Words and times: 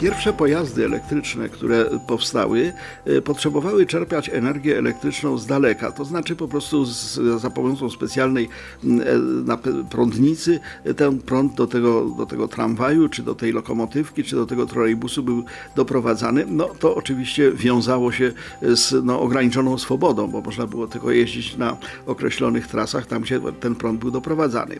Pierwsze 0.00 0.32
pojazdy 0.32 0.84
elektryczne, 0.84 1.48
które 1.48 1.84
powstały, 2.06 2.72
e, 3.04 3.22
potrzebowały 3.22 3.86
czerpać 3.86 4.28
energię 4.28 4.78
elektryczną 4.78 5.38
z 5.38 5.46
daleka, 5.46 5.92
to 5.92 6.04
znaczy 6.04 6.36
po 6.36 6.48
prostu 6.48 6.84
z, 6.84 7.14
za 7.40 7.50
pomocą 7.50 7.90
specjalnej 7.90 8.48
e, 8.84 9.84
prądnicy 9.90 10.60
e, 10.84 10.94
ten 10.94 11.18
prąd 11.18 11.54
do 11.54 11.66
tego, 11.66 12.04
do 12.04 12.26
tego 12.26 12.48
tramwaju, 12.48 13.08
czy 13.08 13.22
do 13.22 13.34
tej 13.34 13.52
lokomotywki, 13.52 14.24
czy 14.24 14.36
do 14.36 14.46
tego 14.46 14.66
trolejbusu 14.66 15.22
był 15.22 15.44
doprowadzany. 15.76 16.44
No 16.48 16.68
to 16.78 16.94
oczywiście 16.94 17.52
wiązało 17.52 18.12
się 18.12 18.32
z 18.62 19.04
no, 19.04 19.20
ograniczoną 19.20 19.78
swobodą, 19.78 20.28
bo 20.28 20.40
można 20.40 20.66
było 20.66 20.86
tylko 20.86 21.10
jeździć 21.10 21.56
na 21.56 21.76
określonych 22.06 22.66
trasach, 22.66 23.06
tam 23.06 23.22
gdzie 23.22 23.40
ten 23.60 23.74
prąd 23.74 24.00
był 24.00 24.10
doprowadzany. 24.10 24.78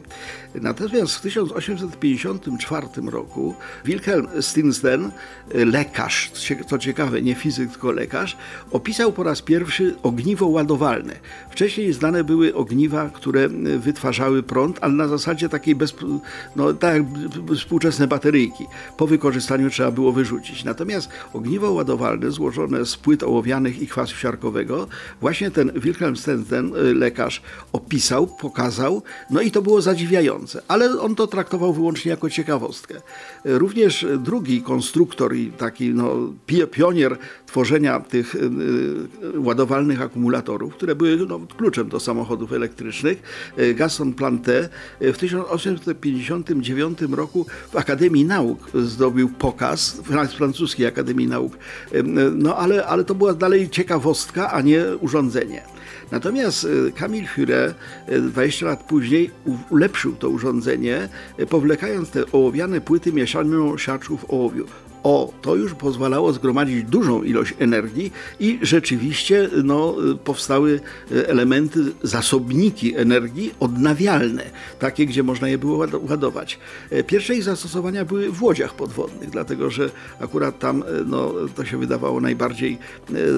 Natomiast 0.55 1.17
w 1.17 1.21
1854 1.21 2.87
roku 3.11 3.55
Wilhelm 3.85 4.29
Stinsten, 5.49 5.65
lekarz, 5.65 6.31
co 6.67 6.79
ciekawe, 6.79 7.23
nie 7.23 7.35
fizyk, 7.35 7.71
tylko 7.71 7.93
lekarz, 7.93 8.37
opisał 8.71 9.13
po 9.13 9.23
raz 9.23 9.43
pierwszy 9.43 9.95
ogniwo 10.03 10.47
ładowalne. 10.47 11.15
Wcześniej 11.51 11.93
znane 11.93 12.25
były 12.25 12.55
ogniwa, 12.55 13.11
które 13.15 13.41
y, 13.41 13.79
wytwarzały 13.79 14.43
prąd, 14.43 14.79
ale 14.81 14.93
na 14.93 15.09
zasadzie 15.09 15.49
takiej 15.49 15.75
bez, 15.75 15.95
no, 16.57 16.73
tak 16.73 16.95
jak 16.95 17.05
współczesne 17.57 18.07
bateryjki. 18.07 18.67
Po 18.97 19.07
wykorzystaniu 19.07 19.71
trzeba 19.71 19.91
było 19.91 20.13
wyrzucić. 20.13 20.65
Natomiast 20.65 21.09
ogniwo 21.33 21.73
ładowalne 21.73 22.31
złożone 22.31 22.87
z 22.87 22.97
płyt 22.97 23.23
ołowianych 23.23 23.83
i 23.83 23.87
kwasu 23.87 24.17
siarkowego, 24.17 24.87
właśnie 25.21 25.51
ten 25.51 25.73
Wilhelm 25.81 26.17
Stensten, 26.17 26.77
y, 26.77 26.95
lekarz, 26.95 27.43
opisał, 27.73 28.27
pokazał, 28.27 29.03
no 29.31 29.41
i 29.41 29.51
to 29.51 29.63
było 29.63 29.83
zadziwiające. 29.83 30.63
Ale 30.69 31.01
on 31.01 31.15
to 31.15 31.27
traktował 31.27 31.73
wyłącznie 31.73 32.11
jako 32.11 32.31
ciekawostkę. 32.31 32.95
Y, 33.47 33.59
Również 33.59 34.03
y, 34.03 34.19
drugi 34.19 34.63
konstruktor 34.99 35.37
i 35.37 35.53
taki 35.53 35.95
no, 35.95 36.33
pi- 36.47 36.67
pionier 36.67 37.19
tworzenia 37.47 38.01
tych 38.01 38.35
y, 38.35 38.39
y, 39.35 39.41
ładowalnych 39.41 40.03
akumulatorów, 40.03 40.75
które 40.75 40.95
były 40.95 41.17
no, 41.29 41.41
kluczem 41.57 41.89
do 41.89 42.01
samochodów 42.01 42.53
elektrycznych, 42.53 43.23
y, 43.59 43.75
Gaston 43.75 44.15
Planté, 44.15 44.69
y, 45.03 45.13
w 45.13 45.19
1859 45.19 46.99
roku 47.11 47.47
w 47.73 47.77
Akademii 47.77 48.25
Nauk 48.25 48.71
zdobył 48.75 49.29
pokaz, 49.29 50.01
w 50.05 50.37
francuskiej 50.37 50.87
Akademii 50.87 51.27
Nauk, 51.27 51.59
no 52.35 52.57
ale, 52.57 52.87
ale 52.87 53.05
to 53.05 53.15
była 53.15 53.35
dalej 53.35 53.71
ciekawostka, 53.71 54.51
a 54.53 54.61
nie 54.61 54.85
urządzenie. 55.01 55.63
Natomiast 56.11 56.67
Kamil 56.95 57.27
Führer 57.27 57.75
y, 58.09 58.21
20 58.21 58.67
lat 58.67 58.85
później 58.85 59.31
ulepszył 59.71 60.17
to 60.17 60.29
urządzenie, 60.29 61.09
powlekając 61.49 62.11
te 62.11 62.33
ołowiane 62.33 62.81
płyty 62.81 63.13
mieszaną 63.13 63.79
siarczków 63.79 64.25
ołowiu. 64.29 64.67
O, 65.03 65.33
to 65.43 65.55
już 65.57 65.75
pozwalało 65.75 66.33
zgromadzić 66.33 66.85
dużą 66.85 67.23
ilość 67.23 67.55
energii 67.59 68.13
i 68.41 68.59
rzeczywiście 68.63 69.51
no, 69.65 69.97
powstały 70.25 70.81
y, 71.13 71.29
elementy, 71.29 71.81
zasobniki 72.03 72.97
energii 72.97 73.55
odnawialne, 73.61 74.43
takie, 74.79 75.07
gdzie 75.07 75.23
można 75.23 75.49
je 75.49 75.59
było 75.59 75.77
ład- 75.79 76.11
ładować. 76.11 76.59
E, 76.91 77.03
Pierwsze 77.05 77.35
ich 77.35 77.43
zastosowania 77.43 78.05
były 78.05 78.31
w 78.33 78.43
łodziach 78.43 78.75
podwodnych, 78.75 79.31
dlatego 79.31 79.71
że 79.71 79.91
akurat 80.21 80.59
tam 80.59 80.83
e, 80.83 80.87
no, 81.07 81.33
to 81.55 81.65
się 81.65 81.79
wydawało 81.79 82.21
najbardziej 82.21 82.79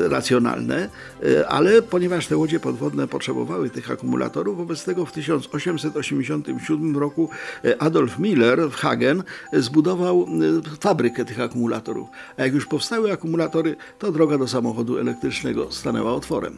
e, 0.05 0.09
racjonalne, 0.09 0.89
e, 1.23 1.49
ale 1.49 1.83
ponieważ 1.83 2.27
te 2.27 2.37
łodzie 2.37 2.61
podwodne 2.61 3.09
potrzebowały 3.09 3.71
tych 3.71 3.91
akumulatorów, 3.91 4.57
wobec 4.57 4.85
tego 4.85 5.07
w 5.07 5.13
1887 5.13 6.97
roku 6.97 7.31
e, 7.65 7.83
Adolf 7.83 8.19
Miller 8.19 8.71
w 8.71 8.75
Hagen 8.75 9.23
e, 9.53 9.61
zbudował 9.63 10.27
e, 10.75 10.77
fabrykę 10.81 11.25
tych 11.25 11.41
akumulatorów. 11.51 12.09
A 12.39 12.43
jak 12.43 12.55
już 12.55 12.67
powstały 12.67 13.13
akumulatory, 13.13 13.77
to 13.99 14.13
droga 14.13 14.39
do 14.39 14.49
samochodu 14.49 14.99
elektrycznego 14.99 15.73
stanęła 15.73 16.13
otworem. 16.13 16.57